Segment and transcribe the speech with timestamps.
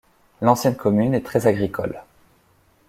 [0.41, 2.01] L'ancienne commune est très agricole.